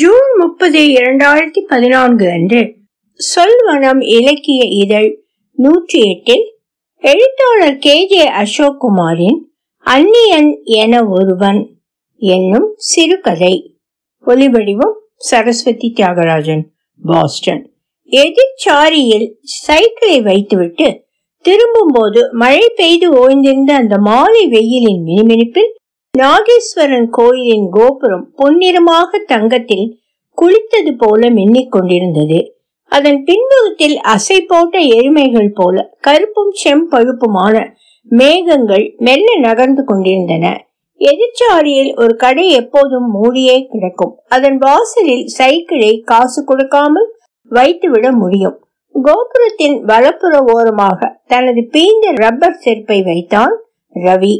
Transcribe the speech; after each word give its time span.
June 0.00 0.28
முப்பது 0.38 0.80
இரண்டாயிரத்தி 0.94 1.60
பதினான்கு 1.68 2.30
அன்று 2.30 2.60
சொல்வனம் 3.20 4.00
இலக்கிய 4.18 4.60
இதழ் 4.82 5.08
நூற்றி 5.58 5.98
எட்டில் 6.10 6.44
எழுத்தாளர் 7.02 7.78
கே 7.78 8.06
ஜே 8.06 8.22
அசோக் 8.26 8.78
குமாரின் 8.84 9.38
அந்நியன் 9.86 10.50
என 10.62 11.02
ஒருவன் 11.08 11.60
என்னும் 12.22 12.68
சிறுகதை. 12.76 13.54
ஒலிவடிவம் 14.26 14.96
சரஸ்வதி 15.16 15.92
தியாகராஜன் 15.96 16.64
பாஸ்டன். 17.02 17.62
எதிர்ச்சாரியில் 18.10 19.28
சைக்கிளை 19.42 20.22
வைத்துவிட்டு 20.22 20.88
திரும்பும்போது 21.44 22.22
மழை 22.32 22.66
பெய்து 22.76 23.10
ஓய்ந்திருந்த 23.14 23.72
அந்த 23.82 23.98
மாலை 23.98 24.46
வெயிலின் 24.46 25.02
மினிமினிப்பில் 25.06 25.72
நாகேஸ்வரன் 26.18 27.06
கோயிலின் 27.10 27.68
கோபுரம் 27.70 28.26
பொன்னிறமாக 28.36 29.18
தங்கத்தில் 29.26 29.86
குளித்தது 30.38 30.92
போல 30.96 31.28
மின்னிக் 31.28 31.68
கொண்டிருந்தது. 31.68 32.38
அதன் 32.92 33.24
பின்புறத்தில் 33.24 33.96
அசை 34.04 34.40
போட்ட 34.46 34.78
எருமைகள் 34.78 35.50
போல 35.54 35.96
கருப்பும் 36.00 36.52
செம்பழுப்புமான 36.64 37.64
மேகங்கள் 38.10 38.94
மெல்ல 38.98 39.38
நகர்ந்து 39.38 39.84
கொண்டிருந்தன. 39.84 40.66
எதிர்ச்சாரியில் 41.00 41.92
ஒரு 41.96 42.16
கடை 42.16 42.50
எப்போதும் 42.50 43.10
மூடியே 43.10 43.66
கிடக்கும். 43.70 44.14
அதன் 44.28 44.58
வாசலில் 44.58 45.26
சைக்கிளை 45.26 46.00
காசு 46.00 46.44
கொடுக்காமல் 46.44 47.10
வைத்துவிட 47.50 48.12
முடியும். 48.12 48.56
கோபுரத்தின் 48.94 49.78
வலப்புற 49.84 50.44
ஓரமாக 50.46 51.20
தனது 51.26 51.68
பீந்த 51.72 52.12
ரப்பர் 52.14 52.60
செருப்பை 52.64 53.02
வைத்தான் 53.02 53.54
ரவி. 53.94 54.36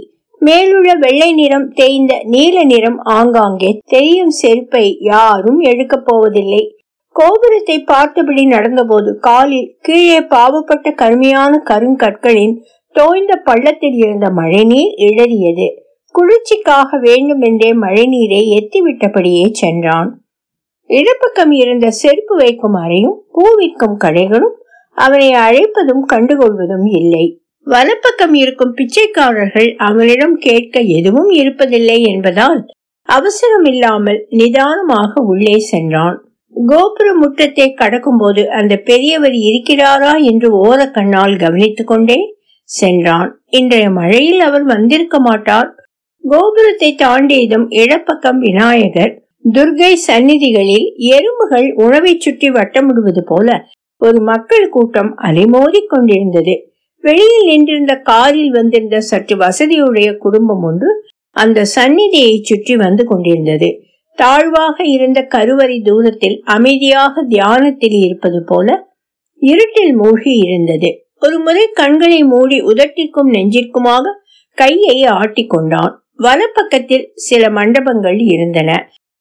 மேலுள்ள 0.46 0.92
வெள்ளை 0.94 1.28
நிறம் 1.32 1.68
தேய்ந்த 1.70 2.14
நீல 2.24 2.64
நிறம் 2.64 2.98
ஆங்காங்கே. 3.16 3.70
தெரியும் 3.86 4.32
செருப்பை 4.40 4.86
யாரும் 5.00 5.60
எடுக்கப் 5.70 6.06
போவதில்லை. 6.06 6.62
கோபுரத்தை 7.16 7.76
பார்த்தபடி 7.82 8.44
நடந்தபோது 8.46 9.10
காலில் 9.26 9.68
கீழே 9.80 10.20
பாவப்பட்ட 10.20 10.92
கருமையான 10.94 11.62
கருங்கற்களின் 11.70 12.54
தோய்ந்த 12.94 13.34
பள்ளத்தில் 13.44 13.96
இருந்த 13.96 14.26
மழைநீர் 14.30 14.94
இடறியது 15.06 15.68
குளிர்ச்சிக்காக 16.14 16.98
வேண்டுமென்றே 17.02 17.70
மழைநீரை 17.74 18.42
எத்திவிட்டபடியே 18.58 19.46
சென்றான். 19.52 20.10
இடப்பக்கம் 20.90 21.54
இருந்த 21.62 21.86
செருப்பு 22.00 22.34
வைக்கும் 22.36 22.76
அறையும் 22.82 23.16
பூ 23.32 23.44
விற்கும் 23.56 23.96
கடைகளும் 24.04 24.52
அவனை 24.96 25.30
அழைப்பதும் 25.46 26.04
கண்டுகொள்வதும் 26.12 26.86
இல்லை. 27.00 27.26
வலப்பக்கம் 27.66 28.34
இருக்கும் 28.34 28.72
பிச்சைக்காரர்கள் 28.72 29.74
அவனிடம் 29.76 30.36
கேட்க 30.36 30.80
எதுவும் 30.80 31.30
இருப்பதில்லை 31.30 31.98
என்பதால் 32.06 32.60
அவசரம் 33.02 33.64
இல்லாமல் 33.64 34.26
நிதானமாக 34.30 35.22
உள்ளே 35.22 35.58
சென்றான். 35.58 36.16
கோபுர 36.54 37.08
முற்றத்தை 37.14 37.66
கடக்கும்போது 37.80 38.46
அந்த 38.46 38.76
பெரியவர் 38.76 39.36
இருக்கிறாரா 39.48 40.22
என்று 40.22 40.48
ஓர 40.64 40.90
கண்ணால் 40.90 41.36
கவனித்துக் 41.36 41.86
கொண்டே 41.86 42.18
சென்றான். 42.62 43.30
இன்றைய 43.50 43.90
மழையில் 43.90 44.40
அவர் 44.40 44.62
வந்திருக்க 44.62 45.18
மாட்டார். 45.18 45.74
கோபுரத்தை 46.24 46.94
தாண்டியதும் 46.94 47.66
இடப்பக்கம் 47.68 48.38
விநாயகர் 48.38 49.22
துர்கை 49.52 49.92
சந்நிதிகளில் 50.06 50.86
எறும்புகள் 50.96 51.72
உணவை 51.74 52.12
சுற்றி 52.18 52.50
வட்டமிடுவது 52.50 53.20
போல 53.24 53.48
ஒரு 53.96 54.20
மக்கள் 54.20 54.68
கூட்டம் 54.68 55.10
அலைமோதி 55.22 55.80
கொண்டிருந்தது. 55.86 56.54
வெளியில் 57.04 57.44
நின்றிருந்த 57.44 57.94
காரில் 57.96 58.50
வந்திருந்த 58.50 59.00
சற்று 59.00 59.36
வசதியுடைய 59.36 60.16
குடும்பம் 60.16 60.62
ஒன்று 60.62 60.90
அந்த 61.30 61.64
சந்நிதியை 61.64 62.40
சுற்றி 62.42 62.76
வந்து 62.76 63.04
கொண்டிருந்தது. 63.04 63.68
தாழ்வாக 64.14 64.84
இருந்த 64.84 65.22
கருவறை 65.22 65.80
தூரத்தில் 65.80 66.42
அமைதியாக 66.44 67.24
தியானத்தில் 67.28 67.96
இருப்பது 68.04 68.44
போல 68.44 68.92
இருட்டில் 69.38 69.94
மூழ்கி 69.94 70.34
இருந்தது. 70.36 70.90
ஒரு 71.20 71.38
முறை 71.38 71.68
கண்களை 71.72 72.24
மூடி 72.24 72.60
உதட்டிற்கும் 72.60 73.30
நெஞ்சிற்குமாக 73.30 74.14
கையை 74.54 75.02
ஆட்டிக்கொண்டான் 75.04 75.92
வலப்பக்கத்தில் 76.22 77.06
சில 77.14 77.50
மண்டபங்கள் 77.50 78.18
இருந்தன. 78.18 78.70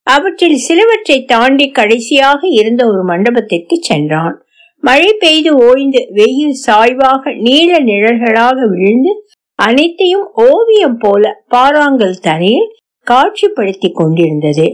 அவற்றில் 0.03 0.57
சிலவற்றை 0.57 1.25
தாண்டி 1.25 1.71
கடைசியாக 1.71 2.47
இருந்த 2.47 2.81
ஒரு 2.87 3.03
மண்டபத்திற்கு 3.03 3.75
சென்றான். 3.79 4.42
மழை 4.83 5.09
பெய்து 5.13 5.51
ஓய்ந்து 5.65 6.01
வெயில் 6.11 6.57
சாய்வாக 6.65 7.33
நீல 7.37 7.71
நிழல்களாக 7.79 8.57
விழுந்து 8.67 9.11
அனைத்தையும் 9.59 10.25
ஓவியம் 10.43 10.97
போல 10.97 11.23
பாறாங்கல் 11.49 12.17
தரையில் 12.21 12.71
காட்சிப்படுத்தி 13.07 13.89
கொண்டிருந்தது. 13.91 14.65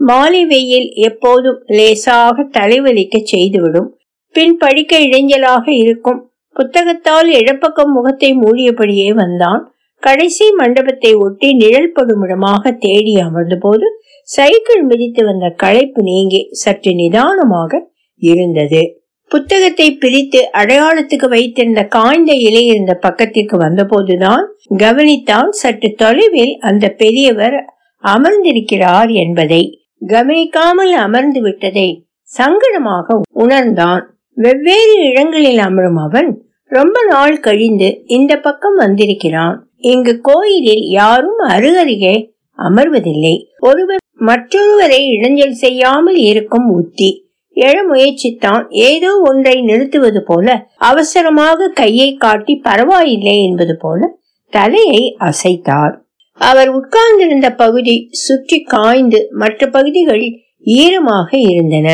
மாலை 0.00 0.42
வெயில் 0.46 0.88
எப்போதும் 1.00 1.60
லேசாக 1.66 2.44
தலைவலிக்க 2.58 3.16
செய்துவிடும். 3.24 3.88
பின் 4.34 4.56
படிக்க 4.56 4.98
இடைஞ்சலாக 4.98 5.64
இருக்கும். 5.74 6.20
புத்தகத்தால் 6.56 7.30
இடப்பக்கம் 7.32 7.92
முகத்தை 7.92 8.30
மூடியபடியே 8.34 9.08
வந்தான். 9.14 9.62
கடைசி 10.02 10.46
மண்டபத்தை 10.52 11.12
ஒட்டி 11.16 11.48
நிழல் 11.54 11.92
படுமிடமாக 11.92 12.72
தேடி 12.78 13.14
அமர்ந்தபோது 13.16 13.86
சைக்கிள் 14.28 14.84
மிதித்து 14.84 15.22
வந்த 15.24 15.46
களைப்பு 15.56 16.02
நீங்கி 16.02 16.40
சற்று 16.50 16.92
நிதானமாக 16.94 17.82
இருந்தது. 18.22 18.82
புத்தகத்தை 19.30 19.86
பிரித்து 19.92 20.40
அடையாளத்துக்கு 20.52 21.28
வைத்திருந்த 21.28 21.84
காய்ந்த 21.86 22.32
இலை 22.32 22.62
இருந்த 22.66 22.92
பக்கத்திற்கு 22.94 23.56
வந்தபோதுதான் 23.56 24.44
கவனித்தான் 24.76 25.50
சற்று 25.50 25.94
தொலைவில் 25.94 26.54
அந்த 26.60 26.88
பெரியவர் 26.88 27.56
அமர்ந்திருக்கிறார் 28.04 29.12
என்பதை 29.14 29.62
கவனிக்காமல் 30.06 30.92
அமர்ந்து 30.92 31.40
விட்டதை 31.40 31.88
சங்கடமாக 32.30 33.16
உணர்ந்தான். 33.32 34.02
வெவ்வேறு 34.36 34.96
இடங்களில் 35.02 35.58
அமரும் 35.58 35.96
அவன் 35.96 36.30
ரொம்ப 36.70 36.96
நாள் 37.04 37.36
கழிந்து 37.38 37.88
இந்த 38.06 38.32
பக்கம் 38.38 38.74
வந்திருக்கிறான். 38.74 39.56
இங்கு 39.92 40.20
கோயிலில் 40.20 40.84
யாரும் 40.88 41.40
அருகருகே 41.48 42.16
அமர்வதில்லை. 42.58 43.34
ஒருவர் 43.60 44.02
மற்றொருவரை 44.26 45.00
இடைஞ்சல் 45.14 45.56
செய்யாமல் 45.64 46.18
இருக்கும் 46.30 46.68
உத்தி 46.70 47.10
எழ 47.56 47.76
முயற்சித்தான். 47.90 48.64
ஏதோ 48.68 49.10
ஒன்றை 49.28 49.60
நிறுத்துவது 49.60 50.20
போல 50.22 50.66
அவசரமாக 50.90 51.68
கையை 51.74 52.14
காட்டி 52.14 52.54
பரவாயில்லை 52.64 53.36
என்பது 53.44 53.76
போல 53.76 54.18
தலையை 54.52 55.04
அசைத்தார். 55.20 55.94
அவர் 56.40 56.68
உட்கார்ந்திருந்த 56.68 57.48
பகுதி 57.54 58.08
சுற்றி 58.24 58.58
காய்ந்து 58.62 59.20
மற்ற 59.32 59.66
பகுதிகள் 59.66 60.24
ஈரமாக 60.62 61.30
இருந்தன. 61.38 61.88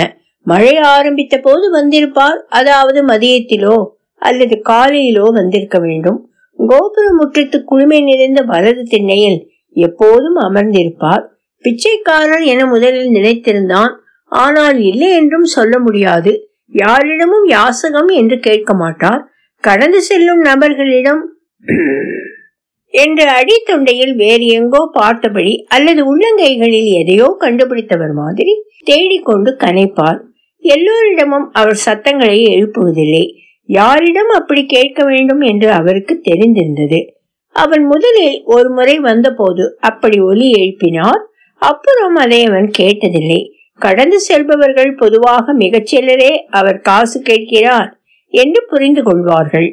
மழை 0.47 0.77
ஆரம்பித்த 0.77 1.35
போது 1.39 1.71
வந்திருப்பார். 1.71 2.39
அதாவது 2.49 3.01
மதியத்திலோ 3.07 3.77
அல்லது 4.23 4.57
காலையிலோ 4.69 5.27
வந்திருக்க 5.33 5.79
வேண்டும். 5.79 6.19
கோபுர 6.59 7.07
முற்றத்து 7.21 7.59
குழுமை 7.71 8.01
நிறைந்த 8.03 8.41
வலது 8.43 8.83
திண்ணையில் 8.83 9.39
எப்போதும் 9.77 10.39
அமர்ந்திருப்பார். 10.39 11.25
பிச்சைக்காரர் 11.65 12.45
என 12.45 12.67
முதலில் 12.67 13.11
நினைத்திருந்தான். 13.11 13.93
ஆனால் 14.35 14.79
இல்லை 14.81 15.11
என்றும் 15.11 15.49
சொல்ல 15.57 15.79
முடியாது. 15.79 16.33
யாரிடமும் 16.75 17.47
யாசகம் 17.49 18.09
என்று 18.09 18.37
கேட்க 18.39 18.75
மாட்டார். 18.75 19.23
கடந்து 19.65 20.01
செல்லும் 20.03 20.41
நபர்களிடம் 20.41 21.23
என்று 22.95 23.25
அடித்தொண்டையில் 23.29 24.15
வேறு 24.15 24.47
எங்கோ 24.47 24.81
பார்த்தபடி 24.93 25.53
அல்லது 25.69 26.01
உள்ளங்கைகளில் 26.11 26.89
எதையோ 27.01 27.29
கண்டுபிடித்தவர் 27.39 28.13
மாதிரி 28.13 28.55
தேடிக்கொண்டு 28.85 29.51
கனைப்பார். 29.65 30.21
எல்லோரிடமும் 30.65 31.47
அவர் 31.53 31.79
சத்தங்களை 31.87 32.39
எழுப்புவதில்லை. 32.55 33.25
யாரிடம் 33.69 34.31
அப்படி 34.39 34.63
கேட்க 34.67 35.01
வேண்டும் 35.05 35.41
என்று 35.41 35.69
அவருக்கு 35.71 36.15
தெரிந்திருந்தது. 36.29 37.01
அவன் 37.57 37.85
முதலில் 37.85 38.37
ஒரு 38.45 38.69
முறை 38.71 38.97
வந்தபோது 38.99 39.65
அப்படி 39.81 40.19
ஒலி 40.21 40.47
எழுப்பினார். 40.53 41.23
அப்புறம் 41.63 42.17
அதை 42.17 42.41
அவன் 42.45 42.69
கேட்டதில்லை. 42.79 43.41
கடந்து 43.81 44.21
செல்பவர்கள் 44.21 44.95
பொதுவாக 44.95 45.55
மிகச்சிலரே 45.55 46.33
அவர் 46.51 46.81
காசு 46.81 47.23
கேட்கிறார் 47.23 48.01
என்று 48.35 48.67
புரிந்து 48.69 49.03
கொள்வார்கள். 49.03 49.69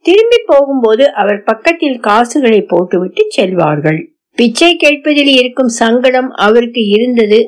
திரும்பி 0.00 0.38
போகும்போது 0.46 1.12
அவர் 1.12 1.42
பக்கத்தில் 1.42 2.00
காசுகளை 2.00 2.60
போட்டுவிட்டு 2.62 3.22
செல்வார்கள். 3.36 4.00
பிச்சை 4.38 4.76
கேட்பதில் 4.76 5.32
இருக்கும் 5.36 5.68
சங்கடம் 5.68 6.30
அவருக்கு 6.30 6.82
இருந்தது. 6.88 7.40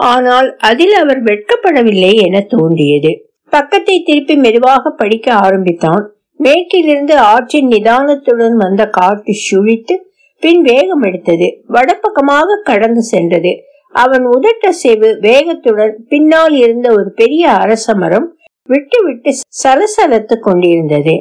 ஆனால் 0.00 0.56
அதில் 0.56 0.92
அவர் 0.92 1.22
வெட்கப்படவில்லை 1.22 2.12
என 2.14 2.40
தோன்றியது. 2.40 3.12
பக்கத்தை 3.48 4.02
திருப்பி 4.02 4.36
மெதுவாக 4.36 4.90
படிக்க 4.90 5.34
ஆரம்பித்தான். 5.34 6.04
மேற்கிலிருந்து 6.36 7.14
ஆற்றின் 7.16 7.68
நிதானத்துடன் 7.68 8.56
வந்த 8.56 8.86
காற்று 8.86 9.34
சுழித்து 9.48 9.94
பின் 10.42 10.62
வேகம் 10.62 11.02
எடுத்தது 11.02 11.46
வடப்பக்கமாக 11.68 12.58
கடந்து 12.64 13.02
சென்றது. 13.02 13.52
அவன் 13.94 14.24
உதட்ட 14.26 14.38
உதட்டசைவு 14.38 15.08
வேகத்துடன் 15.20 15.94
பின்னால் 16.08 16.54
இருந்த 16.54 16.90
ஒரு 16.90 17.12
பெரிய 17.12 17.50
அரச 17.50 17.94
மரம் 17.94 18.36
விட்டு 18.62 19.04
விட்டு 19.04 19.30
சலசலத்து 19.64 20.38
கொண்டிருந்தது. 20.40 21.14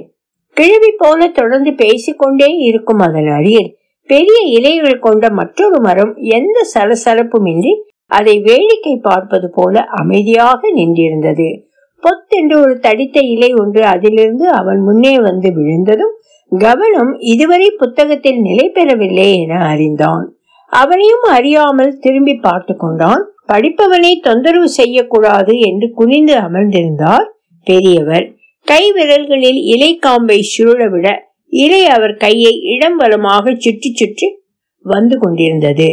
கிழவி 0.49 0.91
போல 0.97 1.27
தொடர்ந்து 1.27 1.73
பேசிக்கொண்டே 1.73 2.45
இருக்கும் 2.45 2.97
அதன் 2.97 3.27
அருகில் 3.27 3.77
பெரிய 4.05 4.39
இலைகள் 4.45 4.99
கொண்ட 4.99 5.29
மற்றொரு 5.29 5.81
மரம் 5.81 6.15
எந்த 6.15 6.67
சலசலப்புமின்றி 6.73 7.73
அதை 8.05 8.39
வேடிக்கை 8.39 8.95
பார்ப்பது 9.01 9.49
போல 9.49 9.81
அமைதியாக 9.81 10.71
நின்றிருந்தது. 10.75 11.61
பொத்தென்று 12.03 12.61
ஒரு 12.61 12.79
தடித்த 12.79 13.19
இலை 13.19 13.53
ஒன்று 13.53 13.83
அதிலிருந்து 13.83 14.49
அவன் 14.49 14.79
முன்னே 14.79 15.19
வந்து 15.19 15.51
விழுந்ததும் 15.53 16.15
கவனம் 16.49 17.19
இதுவரை 17.19 17.69
புத்தகத்தில் 17.77 18.41
நிலை 18.41 18.69
பெறவில்லை 18.69 19.41
என 19.41 19.59
அறிந்தான். 19.65 20.37
அவனையும் 20.73 21.25
அறியாமல் 21.27 21.97
திரும்பி 21.99 22.35
பார்த்து 22.35 22.73
கொண்டான். 22.75 23.23
படிப்பவனை 23.45 24.11
தொந்தரவு 24.19 24.69
செய்யக்கூடாது 24.69 25.53
என்று 25.59 25.87
குனிந்து 25.91 26.35
அமர்ந்திருந்தார் 26.37 27.27
பெரியவர். 27.67 28.25
கை 28.67 28.83
விரல்களில் 28.91 29.59
இலை 29.73 29.91
காம்பை 29.95 30.39
சுருளவிட 30.53 31.07
இலை 31.53 31.81
அவர் 31.87 32.15
கையை 32.17 32.53
இடம் 32.65 32.95
வலமாக 32.95 33.55
சுற்றி 33.55 33.89
சுற்றி 33.91 34.27
வந்து 34.85 35.15
கொண்டிருந்தது. 35.19 35.89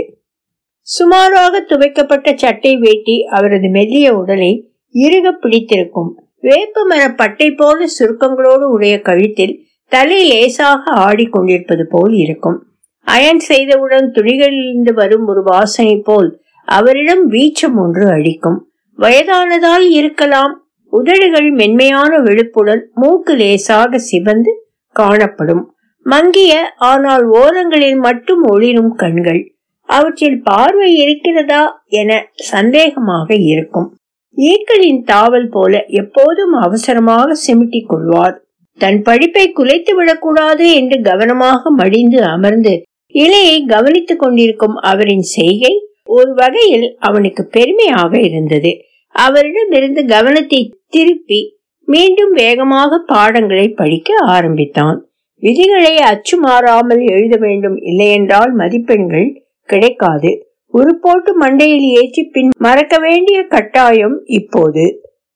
சுமாராக 0.88 1.60
துவைக்கப்பட்ட 1.60 2.28
சட்டை 2.34 2.72
வேட்டி 2.76 3.16
அவரது 3.28 3.68
மெல்லிய 3.68 4.08
உடலை 4.16 4.52
இறுக 4.94 5.32
பிடித்திருக்கும். 5.32 6.10
வேப்ப 6.40 6.84
மர 6.84 7.02
பட்டை 7.14 7.48
போல 7.50 7.88
சுருக்கங்களோடு 7.98 8.66
உடைய 8.74 8.94
கழுத்தில் 9.00 9.54
தலை 9.92 10.20
லேசாக 10.28 10.82
ஆடிக்கொண்டிருப்பது 11.06 11.84
போல் 11.84 12.14
இருக்கும். 12.16 12.58
அயன் 13.06 13.42
செய்தவுடன் 13.48 14.06
துணிகளிலிருந்து 14.10 14.92
வரும் 14.92 15.26
ஒரு 15.26 15.42
வாசனை 15.42 15.96
போல் 15.96 16.42
அவரிடம் 16.68 17.30
வீச்சம் 17.30 17.74
ஒன்று 17.74 18.10
அடிக்கும். 18.10 18.58
வயதானதால் 18.98 19.86
இருக்கலாம். 19.90 20.54
உதடுகள் 20.92 21.50
மென்மையான 21.50 22.18
விழுப்புடன் 22.18 22.82
மூக்கு 22.94 23.34
லேசாக 23.36 23.98
சிவந்து 23.98 24.52
காணப்படும். 24.96 25.74
மங்கிய 26.02 26.74
ஆனால் 26.76 27.24
ஓரங்களில் 27.24 27.96
மட்டும் 27.96 28.42
ஒளிரும் 28.42 28.94
கண்கள். 28.94 29.40
அவற்றில் 29.84 30.42
பார்வை 30.42 30.96
இருக்கிறதா 30.96 31.84
என 31.88 32.10
சந்தேகமாக 32.34 33.28
இருக்கும். 33.34 33.88
ஈக்களின் 34.36 35.00
தாவல் 35.04 35.48
போல 35.50 35.84
எப்போதும் 35.86 36.52
அவசரமாக 36.52 37.36
சிமிட்டிக் 37.46 37.88
கொள்வார். 37.88 38.36
தன் 38.78 39.02
படிப்பை 39.02 39.52
குலைத்து 39.52 39.94
விடக்கூடாது 39.94 40.72
என்று 40.72 41.02
கவனமாக 41.02 41.70
மடிந்து 41.70 42.24
அமர்ந்து 42.24 42.74
இலையை 43.14 43.56
கவனித்துக் 43.66 44.22
கொண்டிருக்கும் 44.22 44.76
அவரின் 44.82 45.24
செய்கை 45.36 45.72
ஒரு 46.08 46.30
வகையில் 46.34 46.86
அவனுக்கு 46.98 47.42
பெருமையாக 47.46 48.12
இருந்தது. 48.20 48.72
அவரிடமிருந்து 49.14 50.02
கவனத்தை 50.06 50.60
திருப்பி 50.88 51.40
மீண்டும் 51.88 52.32
வேகமாக 52.32 52.98
பாடங்களை 53.06 53.66
படிக்க 53.72 54.10
ஆரம்பித்தான். 54.26 54.98
விதிகளை 55.42 55.94
அச்சு 56.10 56.36
மாறாமல் 56.36 57.02
எழுத 57.06 57.34
வேண்டும் 57.36 57.76
இல்லையென்றால் 57.82 58.52
மதிப்பெண்கள் 58.52 59.28
கிடைக்காது. 59.68 60.30
ஒரு 60.74 60.92
போட்டு 60.98 61.30
மண்டையில் 61.40 61.86
ஏற்றி 62.00 62.22
பின் 62.24 62.50
மறக்க 62.58 62.94
வேண்டிய 62.98 63.38
கட்டாயம் 63.46 64.16
இப்போது. 64.30 64.84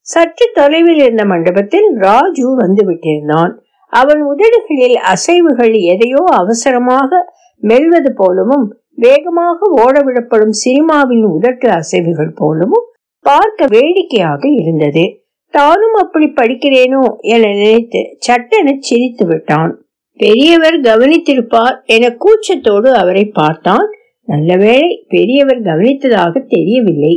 சற்று 0.06 0.47
தொலைவில் 0.55 1.00
இருந்த 1.03 1.23
மண்டபத்தில் 1.25 1.88
ராஜு 1.99 2.47
வந்து 2.55 2.82
விட்டிருந்தான் 2.88 3.53
அவன் 3.93 4.20
உதடுகளில் 4.23 4.97
அசைவுகள் 5.12 5.75
எதையோ 5.93 6.23
அவசரமாக 6.35 7.20
மெல்வது 7.69 8.11
போலவும் 8.15 8.67
வேகமாக 8.95 9.59
ஓடவிடப்படும் 9.77 10.55
சினிமாவின் 10.65 11.25
உதட்டு 11.27 11.69
அசைவுகள் 11.69 12.33
போலவும் 12.35 12.87
பார்க்க 13.21 13.67
வேடிக்கையாக 13.67 14.49
இருந்தது. 14.49 15.05
தானும் 15.49 15.93
அப்படி 15.93 16.27
படிக்கிறேனோ? 16.27 17.03
என 17.21 17.49
நினைத்து 17.53 18.17
சட்டென 18.19 18.77
சிரித்து 18.79 19.27
விட்டான். 19.27 19.79
பெரியவர் 20.17 20.81
கவனித்திருப்பார் 20.81 21.77
என 21.85 22.17
கூச்சத்தோடு 22.17 22.91
அவரை 22.93 23.25
பார்த்தான். 23.25 23.87
நல்லவேளை 24.23 25.05
பெரியவர் 25.09 25.63
கவனித்ததாக 25.63 26.45
தெரியவில்லை. 26.47 27.15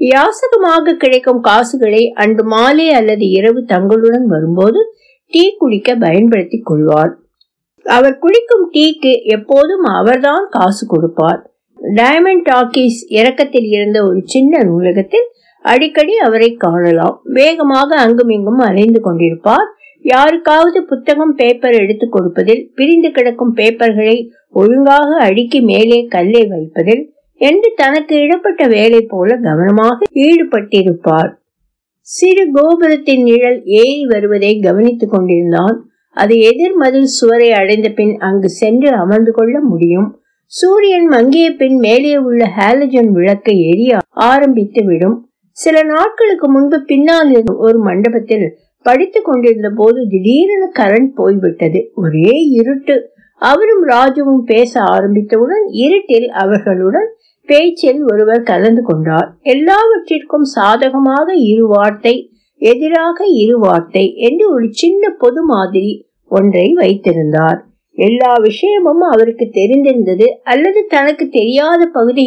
யாசகமாக 0.00 0.96
கிடைக்கும் 0.96 1.40
காசுகளை 1.40 2.10
அன்று 2.14 2.44
மாலை 2.44 2.90
அல்லது 2.90 3.28
இரவு 3.30 3.64
தங்களுடன் 3.64 4.26
வரும்போது 4.26 4.80
டீ 5.32 5.56
குடிக்க 5.58 5.94
பயன்படுத்தி 5.94 6.58
கொள்வார். 6.58 7.21
அவர் 7.84 8.18
குடிக்கும் 8.18 8.70
டீக்கு 8.72 9.22
எப்போதும் 9.22 9.82
அவர்தான் 9.82 10.46
காசு 10.50 10.86
கொடுப்பார். 10.86 11.50
டயமண்ட் 11.94 12.44
டாக்கீஸ் 12.50 12.98
இறக்கத்தில் 13.08 13.64
இருந்த 13.64 14.04
ஒரு 14.04 14.22
சின்ன 14.24 14.62
நூலகத்தில் 14.62 15.28
அடிக்கடி 15.60 16.16
அவரை 16.16 16.54
காணலாம். 16.54 17.20
வேகமாக 17.24 17.96
அங்கும் 17.96 18.28
இங்கும் 18.28 18.58
அலைந்து 18.58 19.00
கொண்டிருப்பார். 19.04 19.68
யாருக்காவது 20.00 20.84
புத்தகம் 20.84 21.34
பேப்பர் 21.34 21.72
எடுத்து 21.72 22.08
கொடுப்பதில் 22.08 22.70
பிரிந்து 22.74 23.10
கிடக்கும் 23.10 23.56
பேப்பர்களை 23.56 24.28
ஒழுங்காக 24.50 25.16
அடுக்கி 25.16 25.60
மேலே 25.60 26.06
கல்லை 26.06 26.46
வைப்பதில் 26.46 27.12
என்று 27.36 27.72
தனக்கு 27.76 28.16
இடப்பட்ட 28.16 28.66
வேலை 28.66 29.00
போல 29.00 29.36
கவனமாக 29.36 30.04
ஈடுபட்டிருப்பார். 30.14 31.30
சிறு 32.00 32.50
கோபுரத்தின் 32.52 33.22
நிழல் 33.22 33.64
ஏறி 33.64 34.06
வருவதை 34.06 34.60
கவனித்துக் 34.60 35.10
கொண்டிருந்தான். 35.10 35.90
அது 36.12 36.34
எதிர்மதில் 36.34 37.02
சுவரை 37.02 37.52
அடைந்த 37.52 37.88
பின் 37.88 38.18
அங்கு 38.18 38.48
சென்று 38.48 38.90
அமர்ந்து 38.90 39.32
கொள்ள 39.32 39.60
முடியும். 39.60 40.20
சூரியன் 40.46 41.06
மங்கிய 41.06 41.50
பின் 41.50 41.78
மேலே 41.78 42.16
உள்ள 42.16 42.50
ஹாலஜன் 42.56 43.06
விளக்கை 43.06 43.68
எரிய 43.68 43.98
ஆரம்பித்து 44.08 44.84
விடும். 44.84 45.28
சில 45.50 45.82
நாட்களுக்கு 45.82 46.50
முன்பு 46.50 46.82
பின்னால் 46.84 47.44
ஒரு 47.56 47.78
மண்டபத்தில் 47.78 48.56
படித்துக் 48.82 49.24
கொண்டிருந்த 49.24 49.70
போது 49.70 50.06
திடீரென 50.08 50.70
கரண்ட் 50.78 51.08
போய்விட்டது. 51.14 51.90
ஒரே 51.94 52.30
இருட்டு. 52.30 53.10
அவரும் 53.38 53.88
ராஜுவும் 53.88 54.42
பேச 54.44 54.80
ஆரம்பித்தவுடன் 54.80 55.66
இருட்டில் 55.66 56.28
அவர்களுடன் 56.30 57.14
பேச்சில் 57.46 58.02
ஒருவர் 58.12 58.42
கலந்து 58.42 58.82
கொண்டார். 58.82 59.36
எல்லாவற்றிற்கும் 59.40 60.42
சாதகமாக 60.42 61.34
இரு 61.34 61.66
வார்த்தை. 61.66 62.31
எதிராக 62.62 63.26
இரு 63.42 63.56
வார்த்தை 63.58 64.04
என்று 64.28 64.44
ஒரு 64.54 64.66
சின்ன 64.70 65.10
பொது 65.18 65.40
மாதிரி 65.44 65.92
ஒன்றை 66.30 66.66
வைத்திருந்தார். 66.72 67.60
எல்லா 67.96 68.32
விஷயமும் 68.40 69.02
அவருக்கு 69.12 69.46
தெரிந்திருந்தது 69.52 70.26
அல்லது 70.42 70.80
தனக்கு 70.88 71.24
தெரியாத 71.28 71.82
பகுதி 71.92 72.26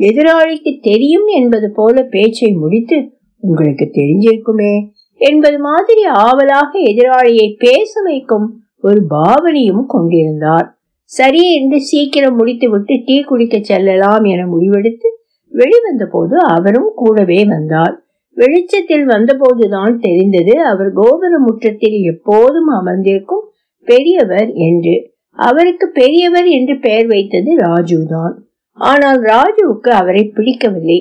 எதிராளிக்கு 0.00 0.72
தெரியும் 0.80 1.26
என்பது 1.26 1.68
போல 1.70 2.02
பேச்சை 2.02 2.50
முடித்து 2.52 2.98
உங்களுக்கு 3.42 3.86
தெரிஞ்சிருக்குமே 3.92 4.74
என்பது 5.20 5.58
மாதிரி 5.58 6.02
ஆவலாக 6.04 6.70
எதிராளியை 6.90 7.48
பேச 7.58 8.02
வைக்கும் 8.02 8.46
ஒரு 8.80 9.00
பாவனையும் 9.10 9.84
கொண்டிருந்தார். 9.86 10.66
சரி 11.10 11.42
என்று 11.54 11.78
சீக்கிரம் 11.80 12.36
முடித்துவிட்டு 12.36 12.94
டீ 13.06 13.16
குடிக்க 13.20 13.56
செல்லலாம் 13.60 14.24
என 14.24 14.40
முடிவெடுத்து 14.46 15.08
வெளிவந்த 15.52 16.04
போது 16.06 16.36
அவரும் 16.54 16.90
கூடவே 16.94 17.40
வந்தார். 17.44 17.94
வெளிச்சத்தில் 18.36 19.06
வந்தபோதுதான் 19.06 19.94
தெரிந்தது 19.98 20.54
அவர் 20.70 20.90
கோபுர 20.92 21.38
முற்றத்தில் 21.38 21.98
எப்போதும் 22.12 22.70
அமர்ந்திருக்கும் 22.78 23.44
பெரியவர் 23.88 24.50
என்று. 24.68 24.96
அவருக்கு 25.38 25.86
பெரியவர் 25.90 26.48
என்று 26.48 26.74
பெயர் 26.78 27.06
வைத்தது 27.06 27.50
ராஜு 27.56 27.98
தான் 28.06 28.34
ஆனால் 28.78 29.20
ராஜுவுக்கு 29.32 29.90
அவரை 30.00 30.22
பிடிக்கவில்லை. 30.36 30.98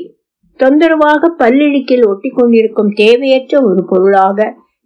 தொந்தரவாக 0.59 1.29
பல்லிழுக்கில் 1.37 2.05
ஒட்டி 2.07 2.29
கொண்டிருக்கும் 2.29 2.91
தேவையற்ற 2.93 3.53
ஒரு 3.61 3.81
பொருளாக 3.85 4.39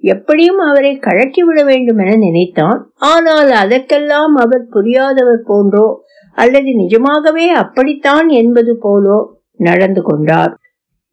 எப்படியும் 0.03 0.61
அவரை 0.67 0.91
கழற்றி 0.97 1.41
விட 1.43 1.59
வேண்டும் 1.63 1.97
என 1.97 2.11
நினைத்தான். 2.17 2.79
ஆனால் 3.11 3.51
அதற்கெல்லாம் 3.63 4.35
அவர் 4.35 4.63
புரியாதவர் 4.73 5.43
போன்றோ 5.45 5.87
அல்லது 6.37 6.71
நிஜமாகவே 6.73 7.45
அப்படித்தான் 7.63 8.27
என்பது 8.41 8.73
போலோ 8.77 9.17
நடந்து 9.59 10.01
கொண்டார். 10.01 10.53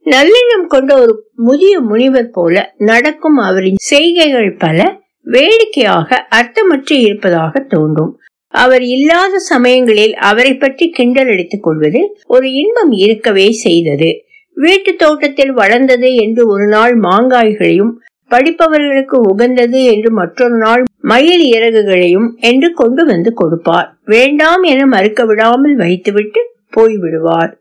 நல்லெண்ணம் 0.07 0.67
கொண்ட 0.67 0.91
ஒரு 1.03 1.13
முதிய 1.47 1.75
முனிவர் 1.81 2.31
போல 2.31 2.55
நடக்கும் 2.89 3.39
அவரின் 3.39 3.81
செய்கைகள் 3.87 4.51
பல 4.59 4.79
வேடிக்கையாக 5.27 6.19
அர்த்தமற்று 6.31 6.97
இருப்பதாக 6.99 7.61
தோன்றும். 7.69 8.13
அவர் 8.55 8.85
இல்லாத 8.87 9.39
சமயங்களில் 9.49 10.15
அவரை 10.29 10.53
பற்றி 10.55 10.87
கிண்டல் 10.89 11.31
அடித்துக் 11.33 11.63
கொள்வதில் 11.63 12.09
ஒரு 12.27 12.47
இன்பம் 12.53 12.93
இருக்கவே 13.05 13.49
செய்தது. 13.65 14.11
வீட்டு 14.57 14.93
தோட்டத்தில் 14.95 15.53
வளர்ந்தது 15.53 16.11
என்று 16.15 16.43
ஒரு 16.49 16.67
நாள் 16.67 16.95
மாங்காய்களையும் 17.01 17.93
படிப்பவர்களுக்கு 18.31 19.17
உகந்தது 19.33 19.81
என்று 19.85 20.11
மற்றொரு 20.13 20.57
நாள் 20.57 20.83
மயில் 21.11 21.45
இறகுகளையும் 21.53 22.29
என்று 22.51 22.69
கொண்டு 22.73 23.03
வந்து 23.05 23.31
கொடுப்பார். 23.35 23.89
வேண்டாம் 24.05 24.63
என 24.63 24.87
மறுக்க 24.87 25.25
விடாமல் 25.25 25.77
வைத்துவிட்டு 25.77 26.41
போய்விடுவார். 26.77 27.53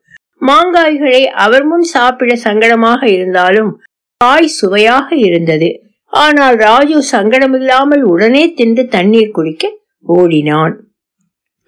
மாங்காய்களை 0.42 1.22
அவர் 1.24 1.66
முன் 1.66 1.82
சாப்பிட 1.82 2.34
சங்கடமாக 2.44 3.02
இருந்தாலும் 3.08 3.72
காய் 4.18 4.48
சுவையாக 4.48 5.16
இருந்தது. 5.16 5.70
ஆனால் 6.14 6.58
ராஜு 6.58 6.98
சங்கடமில்லாமல் 7.12 8.04
உடனே 8.04 8.44
தின்று 8.54 8.88
தண்ணீர் 8.88 9.32
குடிக்க 9.32 9.72
ஓடினான். 10.08 10.76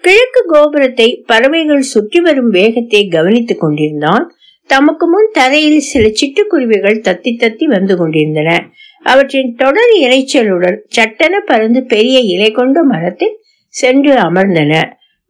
கிழக்கு 0.03 0.41
கோபுரத்தை 0.47 1.23
பறவைகள் 1.25 1.81
சுற்றி 1.81 2.19
வரும் 2.19 2.49
வேகத்தை 2.49 3.07
கவனித்துக் 3.07 3.59
கொண்டிருந்தான். 3.59 4.25
தமக்கு 4.69 5.05
முன் 5.07 5.29
தரையில் 5.33 5.79
சில 5.79 6.05
சிட்டுக்குருவிகள் 6.09 7.03
தத்தி 7.07 7.31
தத்தி 7.37 7.65
வந்து 7.65 7.97
கொண்டிருந்தன. 7.97 8.49
அவற்றின் 9.03 9.51
தொடர் 9.55 9.93
இறைச்சலுடன் 10.01 10.77
சட்டென 10.87 11.39
பறந்து 11.39 11.81
பெரிய 11.83 12.19
இலை 12.33 12.51
கொண்ட 12.51 12.83
மரத்தில் 12.83 13.35
சென்று 13.73 14.13
அமர்ந்தன. 14.17 14.73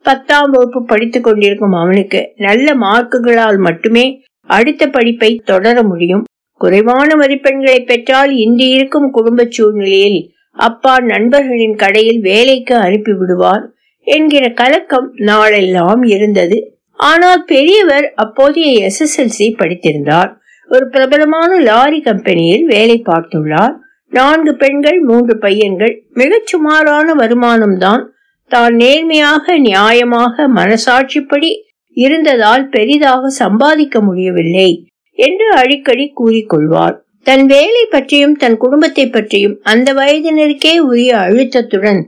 பத்தாம் 0.08 0.50
வகுப்பு 0.50 0.86
படித்துக் 0.86 1.24
கொண்டிருக்கும் 1.24 1.72
அவனுக்கு 1.72 2.20
நல்ல 2.36 2.74
மார்க்குகளால் 2.76 3.58
மட்டுமே 3.58 4.06
அடுத்த 4.48 4.88
படிப்பை 4.88 5.30
தொடர 5.46 5.84
முடியும். 5.84 6.24
குறைவான 6.62 7.10
மதிப்பெண்களை 7.16 7.86
பெற்றால் 7.86 8.32
இன்று 8.36 8.68
இருக்கும் 8.70 9.10
குடும்ப 9.12 9.46
சூழ்நிலையில் 9.50 10.20
அப்பா 10.52 10.94
நண்பர்களின் 11.00 11.76
கடையில் 11.76 12.20
வேலைக்கு 12.20 12.76
அனுப்பி 12.76 13.14
விடுவார் 13.14 13.66
என்கிற 14.08 14.48
கலக்கம் 14.50 15.10
நாளெல்லாம் 15.30 16.04
இருந்தது. 16.16 16.58
ஆனால் 16.96 17.44
பெரியவர் 17.46 18.14
அப்போதைய 18.16 18.88
எஸ்எஸ்எல்சி 18.88 19.48
படித்திருந்தார். 19.58 20.32
ஒரு 20.70 20.90
பிரபலமான 20.90 21.60
லாரி 21.60 22.00
கம்பெனியில் 22.02 22.66
வேலை 22.66 23.04
பார்த்துள்ளார். 23.06 23.76
நான்கு 24.12 24.56
பெண்கள் 24.56 25.00
மூன்று 25.00 25.38
பையன்கள். 25.38 25.96
மிகச் 26.14 26.48
சுமாரான 26.48 27.14
வருமானம்தான் 27.14 28.04
தான் 28.51 28.75
நேர்மையாக 28.75 29.56
நியாயமாக 29.60 30.46
மனசாட்சிப்படி 30.56 31.50
இருந்ததால் 31.98 32.66
பெரிதாக 32.68 33.30
சம்பாதிக்க 33.38 34.01
முடியவில்லை 34.01 34.70
என்று 35.18 35.48
அடிக்கடி 35.54 36.06
கூறிக்கொள்வார் 36.13 36.96
தன் 37.25 37.46
வேலை 37.46 37.84
பற்றியும் 37.86 38.36
தன் 38.36 38.58
குடும்பத்தை 38.58 39.06
பற்றியும் 39.08 39.56
அந்த 39.63 39.94
வயதினருக்கே 39.94 40.74
உரிய 40.84 41.12
அழுத்தத்துடன் 41.24 42.01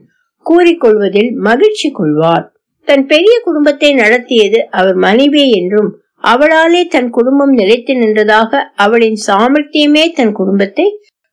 கூறிக்கொள்வதில் 0.45 1.31
மகிழ்ச்சி 1.39 1.89
கொள்வார் 1.91 2.45
தன் 2.87 3.03
பெரிய 3.05 3.33
குடும்பத்தை 3.43 3.89
நடத்தியது 3.93 4.59
அவர் 4.71 4.97
மனைவி 4.97 5.43
என்றும் 5.51 5.89
அவளாலே 6.23 6.81
தன் 6.87 7.09
குடும்பம் 7.09 7.53
நிலைத்து 7.53 7.93
நின்றதாக 7.95 8.61
அவளின் 8.75 9.19
சாமர்த்தியமே 9.27 10.05
தன் 10.11 10.33
குடும்பத்தை 10.33 10.87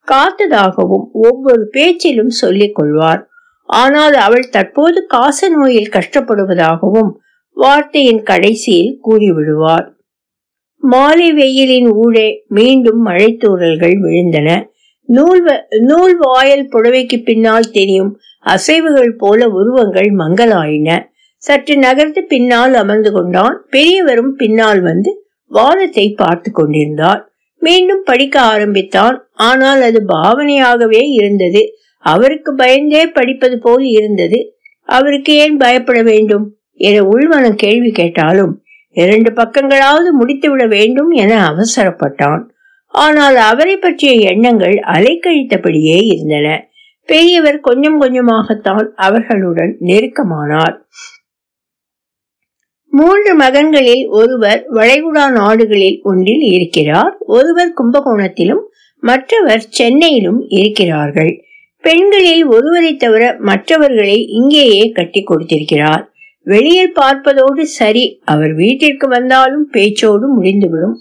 காத்ததாகவும் 0.09 1.07
ஒவ்வொரு 1.23 1.65
பேச்சிலும் 1.71 2.35
சொல்லிக் 2.35 2.77
கொள்வார் 2.77 3.23
ஆனால் 3.69 4.17
அவள் 4.27 4.47
தற்போது 4.49 4.99
காச 5.07 5.49
நோயில் 5.49 5.93
கஷ்டப்படுவதாகவும் 5.93 7.11
வார்த்தையின் 7.57 8.23
கடைசியில் 8.23 8.93
கூறிவிடுவார் 9.05 9.87
மாலை 10.83 11.29
வெயிலின் 11.33 11.91
ஊழே 11.95 12.29
மீண்டும் 12.49 13.07
மழைத்தூரல்கள் 13.07 13.97
விழுந்தன. 14.03 14.49
நூல் 15.09 15.41
நூல் 15.81 16.15
வாயல் 16.17 16.69
புடவைக்கு 16.73 17.19
பின்னால் 17.23 17.71
தெரியும் 17.71 18.11
அசைவுகள் 18.47 19.13
போல 19.17 19.49
உருவங்கள் 19.49 20.11
மங்கலாயின. 20.19 20.91
சற்று 21.43 21.75
நகர்ந்து 21.77 22.21
பின்னால் 22.25 22.75
அமர்ந்து 22.75 23.11
கொண்டான். 23.13 23.57
பெரியவரும் 23.71 24.35
பின்னால் 24.35 24.81
வந்து 24.81 25.11
வானத்தை 25.51 26.07
பார்த்து 26.13 26.51
கொண்டிருந்தார். 26.53 27.21
மீண்டும் 27.63 28.03
படிக்க 28.05 28.37
ஆரம்பித்தான். 28.41 29.17
ஆனால் 29.35 29.83
அது 29.83 30.01
பாவனையாகவே 30.09 31.03
இருந்தது. 31.19 31.63
அவருக்கு 32.07 32.55
பயந்தே 32.55 33.07
படிப்பது 33.07 33.59
போல் 33.59 33.85
இருந்தது. 33.85 34.59
அவருக்கு 34.83 35.33
ஏன் 35.35 35.57
பயப்பட 35.57 36.03
வேண்டும் 36.03 36.57
என 36.73 37.03
உள்மனம் 37.03 37.55
கேள்வி 37.55 37.91
கேட்டாலும் 37.91 38.63
இரண்டு 38.91 39.33
பக்கங்களாவது 39.33 40.11
முடித்துவிட 40.21 40.69
வேண்டும் 40.69 41.11
என 41.11 41.49
அவசரப்பட்டான். 41.49 42.43
ஆனால் 42.87 43.37
அவரை 43.37 43.77
பற்றிய 43.77 44.13
எண்ணங்கள் 44.13 44.77
அலைக்கழித்தபடியே 44.87 45.99
இருந்தன. 46.05 46.69
பெரியவர் 47.07 47.61
கொஞ்சம் 47.61 48.01
கொஞ்சமாகத்தான் 48.01 48.87
அவர்களுடன் 48.97 49.77
நெருக்கமானார். 49.81 50.77
மூன்று 52.89 53.33
மகன்களில் 53.37 54.09
ஒருவர் 54.09 54.63
வளைகுடா 54.73 55.33
நாடுகளில் 55.33 56.01
ஒன்றில் 56.03 56.41
இருக்கிறார். 56.41 57.17
ஒருவர் 57.19 57.75
கும்பகோணத்திலும் 57.83 58.63
மற்றவர் 59.01 59.65
சென்னையிலும் 59.69 60.41
இருக்கிறார்கள். 60.49 61.46
பெண்களில் 61.87 62.45
ஒருவரை 62.57 62.93
தவிர 63.03 63.25
மற்றவர்களை 63.49 64.19
இங்கேயே 64.39 64.85
கட்டி 64.99 65.21
கொடுத்திருக்கிறார். 65.23 66.05
வெளியில் 66.47 66.97
பார்ப்பதோடு 66.99 67.63
சரி 67.79 68.05
அவர் 68.33 68.53
வீட்டிற்கு 68.61 69.07
வந்தாலும் 69.15 69.67
பேச்சோடு 69.75 70.27
முடிந்துவிடும். 70.37 70.97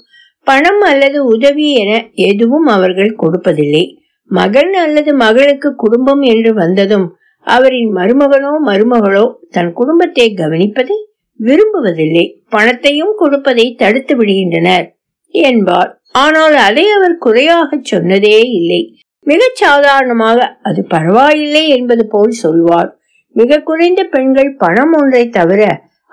பணம் 0.48 0.82
அல்லது 0.90 1.20
உதவி 1.34 1.68
என 1.82 1.92
எதுவும் 2.30 2.68
அவர்கள் 2.76 3.14
கொடுப்பதில்லை. 3.22 3.84
மகன் 4.32 4.74
அல்லது 4.84 5.12
மகளுக்கு 5.24 5.70
குடும்பம் 5.84 6.24
என்று 6.34 6.52
வந்ததும் 6.62 7.08
அவரின் 7.48 7.90
மருமகனோ 7.98 8.54
மருமகளோ 8.68 9.26
தன் 9.56 9.72
குடும்பத்தை 9.80 10.28
கவனிப்பதை 10.42 10.98
விரும்புவதில்லை. 11.40 12.26
பணத்தையும் 12.56 13.14
கொடுப்பதை 13.22 13.66
தடுத்து 13.82 14.14
விடுகின்றனர் 14.20 14.86
என்பார். 15.34 15.92
ஆனால் 16.24 16.56
அதை 16.68 16.86
அவர் 16.98 17.16
குறையாக 17.26 17.80
சொன்னதே 17.92 18.38
இல்லை. 18.60 18.82
மிகச் 19.26 19.56
சாதாரணமாக 19.56 20.40
அது 20.62 20.82
பரவாயில்லை 20.88 21.64
என்பது 21.70 22.04
போல் 22.08 22.34
சொல்வார் 22.44 22.90
மிக 23.36 23.58
குறைந்த 23.60 24.02
பெண்கள் 24.04 24.52
பணம் 24.56 24.94
ஒன்றை 24.94 25.24
தவிர 25.30 25.62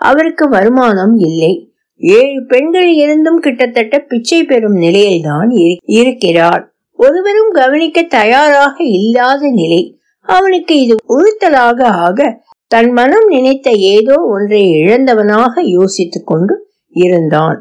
அவருக்கு 0.00 0.48
வருமானம் 0.48 1.14
இல்லை. 1.18 1.52
ஏழு 2.00 2.40
பெண்கள் 2.48 2.90
இருந்தும் 2.94 3.38
கிட்டத்தட்ட 3.38 3.98
பிச்சை 3.98 4.44
பெறும் 4.44 4.76
நிலையில்தான் 4.76 5.50
இருக்கிறார் 5.98 6.62
ஒருவரும் 6.98 7.52
கவனிக்க 7.52 8.02
தயாராக 8.02 8.76
இல்லாத 8.84 9.50
நிலை. 9.50 9.82
அவனுக்கு 10.26 10.74
இது 10.80 10.94
உறுத்தலாக 11.08 11.80
ஆக 12.06 12.40
தன் 12.66 12.90
மனம் 12.90 13.28
நினைத்த 13.28 13.70
ஏதோ 13.94 14.16
ஒன்றை 14.32 14.62
இழந்தவனாக 14.72 15.62
யோசித்துக் 15.70 16.26
கொண்டு 16.26 16.54
இருந்தான். 16.94 17.58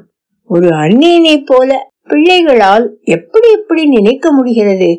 ஒரு 0.50 0.70
அந்நியனை 0.84 1.38
போல 1.46 1.70
பிள்ளைகளால் 2.08 2.86
எப்படி 3.04 3.48
எப்படி 3.52 3.84
நினைக்க 3.88 4.32
முடிகிறது? 4.32 4.92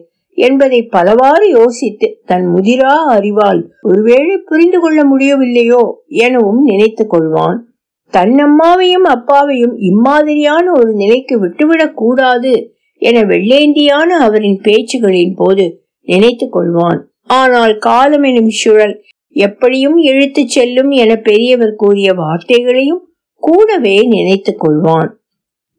என்பதை 0.43 0.83
பலவாறு 0.83 1.49
யோசித்து 1.49 2.21
தன் 2.27 2.47
முதிரா 2.55 2.95
அறிவால் 3.09 3.71
ஒருவேளை 3.83 4.37
புரிந்து 4.37 4.81
கொள்ள 4.81 5.03
முடியவில்லையோ 5.03 5.93
எனவும் 6.07 6.63
நினைத்துக் 6.63 7.13
கொள்வான். 7.15 7.59
தன் 8.11 8.35
அம்மாவையும் 8.35 9.07
அப்பாவையும் 9.07 9.77
இம்மாதிரியான 9.77 10.73
ஒரு 10.75 10.93
நிலைக்கு 10.93 11.39
விட்டுவிடக் 11.39 11.97
கூடாது 11.97 12.75
என 12.99 13.21
வெள்ளேந்தியான 13.21 14.11
அவரின் 14.21 14.61
பேச்சுகளின் 14.65 15.33
போது 15.37 15.85
நினைத்துக் 16.01 16.57
கொள்வான். 16.57 17.01
ஆனால் 17.27 17.79
காலம் 17.79 18.23
எனும் 18.23 18.51
சுழல் 18.51 19.03
எப்படியும் 19.29 19.97
இழுத்துச் 19.97 20.49
செல்லும் 20.49 20.91
என 20.91 21.17
பெரியவர் 21.17 21.75
கூறிய 21.77 22.13
வார்த்தைகளையும் 22.13 23.03
கூடவே 23.35 23.99
நினைத்துக் 24.01 24.65
கொள்வான். 24.65 25.11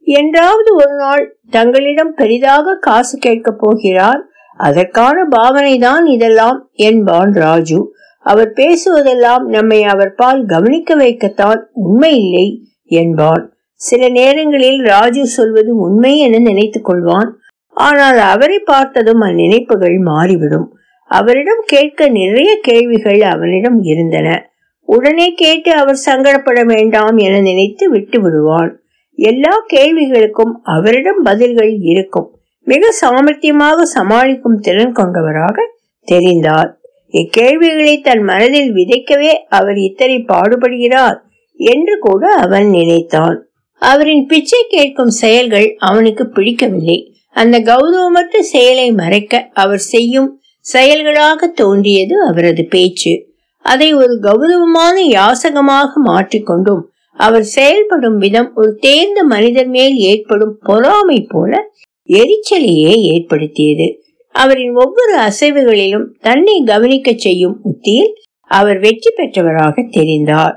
என்றாவது 0.00 0.74
ஒரு 0.74 0.96
நாள் 0.98 1.38
தங்களிடம் 1.50 2.14
பெரிதாக 2.14 2.76
காசு 2.80 3.18
கேட்கப் 3.18 3.58
போகிறார். 3.58 4.28
அதற்கான 4.56 5.28
பாவனைதான் 5.36 6.06
இதெல்லாம் 6.06 6.68
என்பான் 6.72 7.32
ராஜு. 7.32 7.92
அவர் 8.18 8.52
பேசுவதெல்லாம் 8.56 9.38
நம்மை 9.38 9.82
அவர் 9.82 10.14
பால் 10.14 10.44
கவனிக்க 10.46 10.96
வைக்கத்தான் 10.96 11.60
உண்மை 11.72 12.16
இல்லை 12.16 12.68
என்பான். 12.84 13.52
சில 13.74 14.08
நேரங்களில் 14.08 14.80
ராஜு 14.80 15.26
சொல்வது 15.26 15.76
உண்மை 15.76 16.18
என 16.18 16.38
நினைத்துக் 16.38 16.88
கொள்வான். 16.88 17.30
ஆனால் 17.68 18.18
அவரை 18.18 18.58
பார்த்ததும் 18.58 19.20
அந்நினைப்புகள் 19.20 20.00
மாறிவிடும். 20.00 20.76
அவரிடம் 21.04 21.62
கேட்க 21.66 22.08
நிறைய 22.08 22.58
கேள்விகள் 22.62 23.20
அவனிடம் 23.20 23.82
இருந்தன. 23.82 24.50
உடனே 24.80 25.32
கேட்டு 25.32 25.72
அவர் 25.72 26.00
சங்கடப்பட 26.06 26.64
வேண்டாம் 26.64 27.16
என 27.16 27.40
நினைத்து 27.40 27.90
விட்டு 27.90 28.20
விடுவான். 28.20 28.80
எல்லா 29.14 29.50
கேள்விகளுக்கும் 29.72 30.52
அவரிடம் 30.62 31.22
பதில்கள் 31.22 31.78
இருக்கும். 31.80 32.33
மிக 32.66 32.92
சாமர்த்தியமாக 33.00 33.84
சமாளிக்கும் 33.94 34.58
திறன் 34.58 34.92
கொண்டவராக 34.92 35.56
தெரிந்தார். 36.08 36.70
இக்கேள்விகளை 37.14 37.94
தன் 38.00 38.22
மனதில் 38.22 38.70
விதைக்கவே 38.72 39.32
அவர் 39.48 39.78
இத்தனை 39.78 40.18
பாடுபடுகிறார் 40.28 41.18
என்று 41.60 41.94
கூட 41.98 42.22
அவன் 42.36 42.68
நினைத்தான். 42.70 43.36
அவரின் 43.82 44.24
பிச்சை 44.26 44.62
கேட்கும் 44.68 45.12
செயல்கள் 45.14 45.68
அவனுக்கு 45.80 46.24
பிடிக்கவில்லை. 46.26 46.98
அந்த 47.36 47.56
கௌரவமற்ற 47.60 48.40
செயலை 48.52 48.88
மறைக்க 48.92 49.42
அவர் 49.54 49.84
செய்யும் 49.92 50.30
செயல்களாக 50.66 51.46
தோன்றியது 51.52 52.14
அவரது 52.28 52.62
பேச்சு. 52.64 53.12
அதை 53.64 53.88
ஒரு 53.94 54.14
கௌரவமான 54.20 54.96
யாசகமாக 55.08 55.90
மாற்றிக்கொண்டும் 56.06 56.82
அவர் 57.18 57.46
செயல்படும் 57.56 58.18
விதம் 58.18 58.50
ஒரு 58.54 58.70
தேர்ந்த 58.76 59.20
மனிதர் 59.24 59.68
மேல் 59.68 59.96
ஏற்படும் 60.10 60.54
பொறாமை 60.62 61.18
போல 61.26 61.52
எரிச்சலையே 62.08 62.94
ஏற்படுத்தியது. 63.12 63.86
அவரின் 64.34 64.74
ஒவ்வொரு 64.74 65.14
அசைவுகளிலும் 65.18 66.06
தன்னை 66.20 66.62
கவனிக்க 66.64 67.12
செய்யும் 67.16 67.56
உத்தியில் 67.62 68.12
அவர் 68.50 68.78
வெற்றி 68.78 69.10
பெற்றவராக 69.16 69.84
தெரிந்தார். 69.90 70.54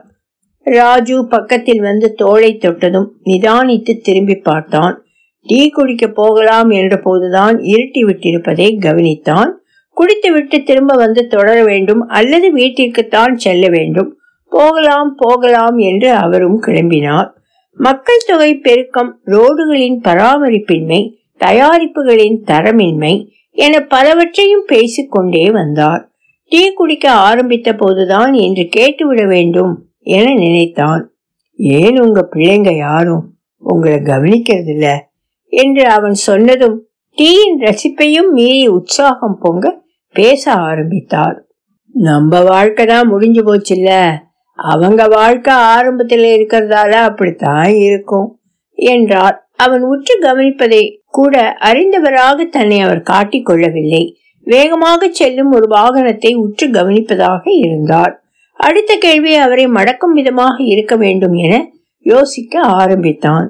ராஜு 0.66 1.28
பக்கத்தில் 1.28 1.80
வந்து 1.80 2.16
தோளை 2.18 2.58
தொட்டதும் 2.58 3.10
நிதானித்து 3.26 3.94
திரும்பி 4.02 4.36
பார்த்தான். 4.36 4.96
டீ 5.42 5.70
குடிக்க 5.70 6.08
போகலாம் 6.08 6.70
என்ற 6.70 6.98
போதுதான் 6.98 7.58
இருட்டி 7.58 8.02
விட்டிருப்பதை 8.02 8.68
கவனித்தான். 8.82 9.52
குடித்துவிட்டு 9.98 10.64
திரும்ப 10.64 10.96
வந்து 10.96 11.28
தொடர 11.28 11.64
வேண்டும் 11.64 12.02
அல்லது 12.08 12.56
வீட்டிற்குத்தான் 12.56 13.36
செல்ல 13.36 13.68
வேண்டும். 13.68 14.10
போகலாம் 14.52 15.16
போகலாம் 15.18 15.78
என்று 15.78 16.12
அவரும் 16.12 16.62
கிளம்பினார். 16.62 17.30
மக்கள் 17.78 18.28
தொகை 18.28 18.56
பெருக்கம் 18.58 19.20
ரோடுகளின் 19.26 19.98
பராமரிப்பின்மை 20.04 21.02
தயாரிப்புகளின் 21.40 22.44
தரமின்மை 22.46 23.28
என 23.52 23.80
பலவற்றையும் 23.80 24.64
பேசிக்கொண்டே 24.68 25.52
வந்தார். 25.52 26.12
டீ 26.50 26.74
குடிக்க 26.74 27.12
ஆரம்பித்த 27.12 27.74
போதுதான் 27.74 28.34
என்று 28.34 28.70
கேட்டுவிட 28.76 29.28
வேண்டும் 29.28 29.90
என 30.00 30.34
நினைத்தான். 30.34 31.14
ஏன் 31.56 32.00
உங்க 32.00 32.30
பிள்ளைங்க 32.32 32.76
யாரும் 32.76 33.34
உங்களை 33.58 33.98
கவனிக்கிறதில்ல? 33.98 35.00
என்று 35.48 35.88
அவன் 35.88 36.14
சொன்னதும் 36.14 36.88
டீயின் 37.18 37.60
ரசிப்பையும் 37.60 38.30
மீறி 38.32 38.68
உற்சாகம் 38.68 39.38
பொங்க 39.42 39.82
பேச 40.14 40.52
ஆரம்பித்தார் 40.52 41.46
நம்ம 41.94 42.42
வாழ்க்கை 42.44 42.86
தான் 42.86 43.08
முடிஞ்சு 43.08 43.42
போச்சுல்ல. 43.44 44.16
அவங்க 44.56 45.08
வாழ்க்கை 45.08 45.54
ஆரம்பத்தில் 45.54 46.24
இருக்கிறதால 46.24 46.92
அப்படித்தான் 46.92 47.70
இருக்கும் 47.70 48.40
என்றார் 48.74 49.50
அவன் 49.56 49.82
உற்று 49.82 50.20
கவனிப்பதை 50.20 51.02
கூட 51.18 51.36
அறிந்தவராக 51.62 52.46
தன்னை 52.50 52.78
அவர் 52.80 53.02
காட்டிக் 53.12 53.46
கொள்ளவில்லை. 53.46 54.04
வேகமாக 54.46 55.08
செல்லும் 55.12 55.52
ஒரு 55.52 55.68
வாகனத்தை 55.76 56.32
உற்று 56.36 56.68
கவனிப்பதாக 56.68 57.44
இருந்தார். 57.62 58.14
அடுத்த 58.58 58.92
கேள்வி 58.96 59.34
அவரை 59.36 59.66
மடக்கும் 59.66 60.14
விதமாக 60.14 60.64
இருக்க 60.64 60.94
வேண்டும் 60.96 61.36
என 61.46 61.56
யோசிக்க 62.04 62.60
ஆரம்பித்தான். 62.60 63.48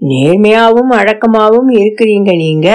நேர்மையாவும் 0.00 0.92
அடக்கமாவும் 0.92 1.70
இருக்கிறீங்க 1.78 2.36
நீங்க. 2.36 2.68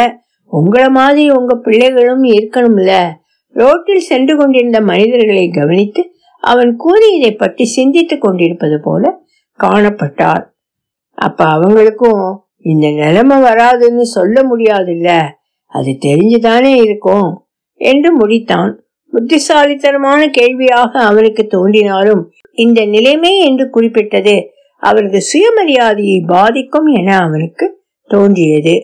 உங்கள 0.52 0.84
மாதிரி 0.90 1.24
உங்க 1.32 1.54
பிள்ளைகளும் 1.56 2.24
இருக்கணும்ல. 2.24 2.92
ரோட்டில் 3.54 4.08
சென்று 4.10 4.34
கொண்டிருந்த 4.38 4.82
மனிதர்களை 4.82 5.46
கவனித்து 5.50 6.04
அவன் 6.42 6.72
கூறியதை 6.76 7.32
பற்றி 7.36 7.66
சிந்தித்துக் 7.66 8.22
கொண்டிருப்பது 8.22 8.78
போல 8.84 9.04
காணப்பட்டார். 9.60 10.44
அப்ப 11.18 11.46
அவங்களுக்கும் 11.46 12.24
இந்த 12.64 12.88
நிலைமை 12.92 13.38
வராதுன்னு 13.38 14.06
சொல்ல 14.16 14.42
முடியாதுல்ல. 14.42 15.10
அது 15.74 15.92
தெரிஞ்சுதானே 16.06 16.74
இருக்கும். 16.84 17.30
என்று 17.82 18.10
முடித்தான். 18.20 18.72
புத்திசாலித்தனமான 19.12 20.28
கேள்வியாக 20.28 21.00
அவனுக்கு 21.00 21.48
தோன்றினாலும் 21.48 22.22
இந்த 22.56 22.86
நிலைமை 22.86 23.38
என்று 23.38 23.70
குறிப்பிட்டது 23.70 24.36
அவரது 24.84 25.20
சுயமரியாதையை 25.32 26.20
பாதிக்கும் 26.28 26.86
என 26.86 27.18
அவனுக்கு 27.20 27.66
தோன்றியது. 28.08 28.76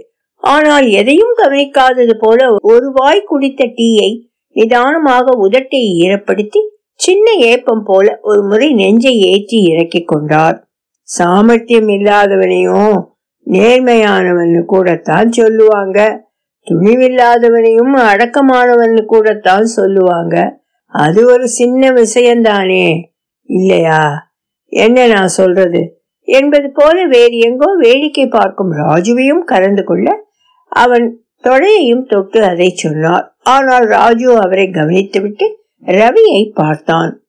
ஆனால் 0.43 0.87
எதையும் 0.87 1.33
கவனிக்காதது 1.43 2.13
போல 2.19 2.55
ஒரு 2.61 2.91
வாய் 2.95 3.23
குடித்த 3.25 3.65
டீயை 3.65 4.11
நிதானமாக 4.55 5.47
உதட்டை 5.47 5.81
ஈரப்படுத்தி 5.99 6.61
சின்ன 6.93 7.31
ஏப்பம் 7.31 7.83
போல 7.85 8.19
ஒரு 8.21 8.41
முறை 8.43 8.73
நெஞ்சை 8.73 9.13
ஏற்றி 9.19 9.57
இறக்கிக் 9.63 10.07
கொண்டார். 10.07 10.57
சாமர்த்தியம் 11.01 11.87
இல்லாதவனையும் 11.87 12.97
நேர்மையானவன்னு 13.45 14.65
கூடத்தான் 14.65 15.31
சொல்லுவாங்க. 15.31 16.27
துணிவில்லாதவனையும் 16.65 17.93
அடக்கமானவன்னு 17.95 19.05
கூடத்தான் 19.05 19.65
சொல்லுவாங்க. 19.65 20.59
அது 20.85 21.25
ஒரு 21.25 21.47
சின்ன 21.47 21.89
விஷயம்தானே. 21.89 23.03
இல்லையா? 23.43 24.31
என்ன 24.65 25.07
நான் 25.07 25.27
சொல்றது? 25.27 26.03
என்பது 26.21 26.71
போல 26.73 27.05
வேறு 27.05 27.37
எங்கோ 27.37 27.75
வேடிக்கை 27.77 28.27
பார்க்கும் 28.27 28.71
ராஜுவையும் 28.71 29.43
கலந்து 29.43 29.83
கொள்ள 29.83 30.25
அவன் 30.67 31.23
தொடையையும் 31.43 32.05
தொட்டு 32.07 32.43
அதை 32.43 32.69
சொன்னார். 32.69 33.37
ஆனால் 33.43 33.87
ராஜு 33.87 34.37
அவரை 34.37 34.67
கவனித்துவிட்டு 34.67 35.53
ரவியை 35.85 36.51
பார்த்தான். 36.53 37.23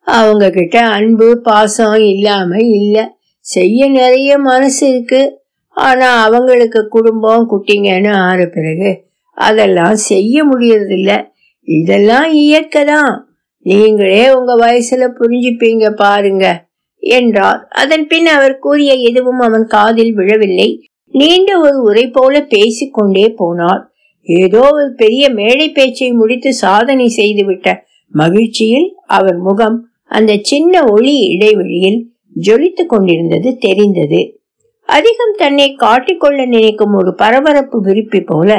அவங்க 0.00 0.50
கிட்ட 0.50 0.86
அன்பு 0.86 1.40
பாசம் 1.42 1.94
இல்லாம 1.94 2.56
இல்ல. 2.58 3.18
செய்ய 3.40 3.88
நிறைய 3.88 4.38
மனசு 4.38 4.94
இருக்கு. 4.94 5.39
ஆனா 5.80 6.08
அவங்களுக்கு 6.22 6.80
குடும்பம் 6.88 7.48
குட்டிங்கன்னு 7.50 8.12
ஆற 8.28 8.40
பிறகு 8.46 8.90
அதெல்லாம் 9.38 9.98
செய்ய 10.10 10.44
முடியறதில்ல. 10.44 11.10
இதெல்லாம் 11.68 12.28
இயற்கை 12.32 12.82
தான் 12.84 13.12
நீங்களே 13.66 14.22
உங்க 14.36 14.52
வயசுல 14.56 15.04
புரிஞ்சுப்பீங்க 15.18 15.86
பாருங்க 15.94 16.44
என்றார். 17.02 17.60
அதன் 17.82 18.06
பின் 18.06 18.26
அவர் 18.26 18.56
கூறிய 18.58 18.92
எதுவும் 19.08 19.38
அவன் 19.38 19.66
காதில் 19.66 20.12
விழவில்லை. 20.14 20.68
நீண்ட 21.14 21.50
ஒரு 21.58 21.78
உரை 21.82 22.04
போல 22.08 22.34
பேசிக்கொண்டே 22.48 23.26
போனார். 23.38 23.82
ஏதோ 24.28 24.62
ஒரு 24.72 24.88
பெரிய 24.96 25.24
மேடை 25.30 25.66
பேச்சை 25.70 26.10
முடித்து 26.12 26.50
சாதனை 26.54 27.06
செய்துவிட்ட 27.16 27.68
மகிழ்ச்சியில் 28.14 28.88
அவர் 29.06 29.38
முகம் 29.38 29.78
அந்த 30.10 30.32
சின்ன 30.42 30.82
ஒளி 30.86 31.16
இடைவெளியில் 31.34 32.00
ஜொலித்து 32.36 32.84
கொண்டிருந்தது 32.86 33.50
தெரிந்தது. 33.58 34.20
அதிகம் 34.90 35.34
தன்னை 35.36 35.66
காட்டிக்கொள்ள 35.78 36.40
நினைக்கும் 36.46 36.94
ஒரு 36.94 37.10
பரபரப்பு 37.14 37.78
விருப்பி 37.80 38.20
போல 38.20 38.50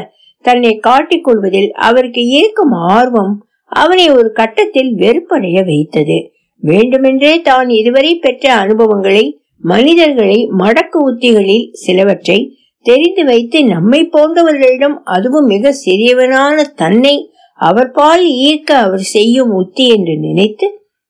தன்னை 0.45 0.73
காட்டிக்கொள்வதில் 0.87 1.69
அவருக்கு 1.79 2.21
இருக்கும் 2.29 2.75
ஆர்வம் 2.91 3.33
அவனை 3.71 4.05
ஒரு 4.11 4.29
கட்டத்தில் 4.31 4.91
வெறுப்படைய 4.95 5.57
வைத்தது. 5.65 6.17
வேண்டுமென்றே 6.63 7.33
தான் 7.41 7.69
இதுவரை 7.69 8.11
பெற்ற 8.15 8.45
அனுபவங்களை 8.55 9.23
மனிதர்களை 9.63 10.39
மடக்கு 10.57 10.99
உத்திகளில் 11.09 11.65
சிலவற்றை 11.71 12.39
தெரிந்து 12.85 13.23
வைத்து 13.25 13.59
நம்மை 13.65 14.01
போன்றவர்களிடம் 14.13 14.97
அதுவும் 15.05 15.45
மிக 15.45 15.73
சிறியவனான 15.85 16.63
தன்னை 16.75 17.15
அவர் 17.59 17.89
பால் 17.91 18.25
ஈர்க்க 18.41 18.71
அவர் 18.85 19.05
செய்யும் 19.15 19.51
உத்தி 19.51 19.85
என்று 19.87 20.15
நினைத்து 20.17 20.67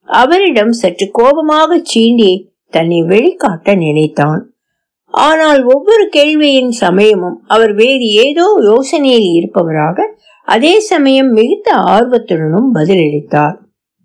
அவரிடம் 0.08 0.74
சற்று 0.74 1.06
கோபமாக 1.12 1.78
சீண்டி 1.92 2.32
தன்னை 2.74 3.00
வெளிக்காட்ட 3.04 3.76
நினைத்தான். 3.76 4.42
ஆனால் 5.12 5.64
ஒவ்வொரு 5.66 6.10
கேள்வியின் 6.16 6.70
சமயமும் 6.70 7.44
அவர் 7.48 7.74
வேறு 7.74 8.06
ஏதோ 8.12 8.60
யோசனையில் 8.62 9.30
இருப்பவராக 9.40 10.02
அதே 10.44 10.80
சமயம் 10.80 11.30
மிகுந்த 11.30 11.76
ஆர்வத்துடனும் 11.76 12.70
பதிலளித்தார். 12.74 13.58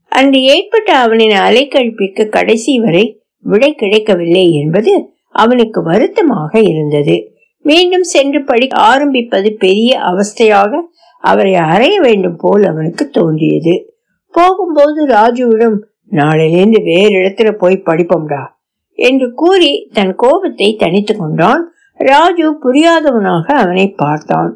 அன்று 0.09 0.43
ஏற்பட்ட 0.43 0.97
அவனின் 0.97 1.31
அலைக்கழிப்பிற்கு 1.31 2.29
கடைசி 2.29 2.79
வரை 2.79 3.21
விடை 3.39 3.75
கிடைக்கவில்லை 3.75 4.53
என்பது 4.53 5.11
அவனுக்கு 5.31 5.83
வருத்தமாக 5.83 6.61
இருந்தது. 6.61 7.35
மீண்டும் 7.63 8.03
சென்று 8.03 8.45
படி 8.45 8.69
ஆரம்பிப்பது 8.69 9.53
பெரிய 9.53 9.99
அவஸ்தையாக 9.99 10.81
அவரை 11.19 11.55
அறைய 11.55 12.01
வேண்டும் 12.01 12.37
போல் 12.37 12.65
அவனுக்கு 12.65 13.11
தோன்றியது. 13.11 13.95
போகும்போது 14.31 15.07
ராஜுவிடம் 15.07 15.79
நாளையிலேருந்து 16.11 16.83
வேறு 16.83 17.11
இடத்துல 17.11 17.53
போய் 17.53 17.83
படிப்போம்டா. 17.87 18.55
என்று 18.99 19.35
கூறி 19.35 19.73
தன் 19.93 20.15
கோபத்தை 20.15 20.69
தனித்து 20.77 21.15
கொண்டான். 21.17 21.63
ராஜு 22.01 22.47
புரியாதவனாக 22.63 23.47
அவனை 23.55 23.87
பார்த்தான். 23.95 24.51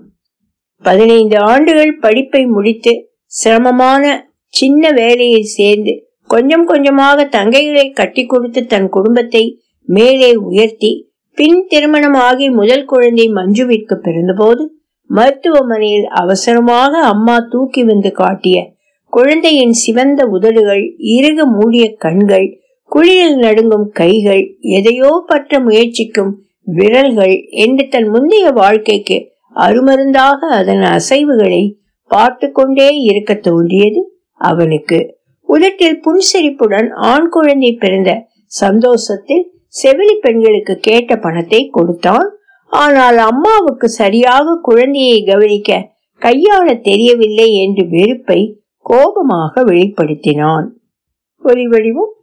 பதினைந்து 0.84 1.36
ஆண்டுகள் 1.42 1.94
படிப்பை 2.00 2.42
முடித்து 2.46 2.92
சிரமமான 3.32 4.04
சின்ன 4.54 4.92
வேலையில் 4.92 5.50
சேர்ந்து 5.50 5.92
கொஞ்சம் 6.30 6.64
கொஞ்சமாக 6.64 7.24
தங்கைகளை 7.24 7.86
கட்டி 7.90 8.22
கொடுத்து 8.26 8.60
தன் 8.66 8.88
குடும்பத்தை 8.88 9.44
மேலே 9.88 10.30
உயர்த்தி 10.40 10.90
பின் 11.38 11.60
திருமணமாகி 11.68 12.46
முதல் 12.50 12.84
குழந்தை 12.84 13.26
மஞ்சுவிற்கு 13.28 13.94
பிறந்தபோது 13.96 14.64
மருத்துவமனையில் 15.10 16.06
அவசரமாக 16.14 16.92
அம்மா 17.04 17.36
தூக்கி 17.50 17.82
வந்து 17.84 18.10
காட்டிய 18.12 18.56
குழந்தையின் 19.12 19.72
சிவந்த 19.72 20.26
உதடுகள் 20.26 20.82
இறுக 21.12 21.46
மூடிய 21.46 21.84
கண்கள் 21.96 22.48
குளிரில் 22.90 23.36
நடுங்கும் 23.36 23.88
கைகள் 23.92 24.42
எதையோ 24.76 25.10
பற்ற 25.26 25.60
முயற்சிக்கும் 25.60 26.32
விரல்கள் 26.66 27.36
என்று 27.64 27.84
தன் 27.88 28.08
முந்தைய 28.08 28.46
வாழ்க்கைக்கு 28.52 29.18
அருமருந்தாக 29.56 30.48
அதன் 30.58 30.82
அசைவுகளை 30.90 31.62
பார்த்து 32.10 32.46
கொண்டே 32.52 32.88
இருக்க 33.08 33.32
தோன்றியது 33.40 34.00
அவனுக்கு. 34.40 34.98
உதட்டில் 35.48 35.98
புன்சிரிப்புடன் 36.00 36.88
ஆண் 37.04 37.28
குழந்தை 37.28 37.70
பிறந்த 37.74 38.10
சந்தோஷத்தில் 38.52 39.44
செவிலி 39.74 40.14
பெண்களுக்கு 40.20 40.74
கேட்ட 40.78 41.16
பணத்தை 41.16 41.60
கொடுத்தான். 41.68 42.28
ஆனால் 42.72 43.18
அம்மாவுக்கு 43.30 43.86
சரியாக 44.00 44.56
குழந்தையை 44.62 45.18
கவனிக்க 45.22 45.80
கையாள 46.22 46.66
தெரியவில்லை 46.80 47.48
என்று 47.54 47.84
வெறுப்பை 47.88 48.40
கோபமாக 48.86 49.62
வெளிப்படுத்தினான். 49.64 50.66
ஒலி 51.44 51.66
வடிவம் 51.66 52.14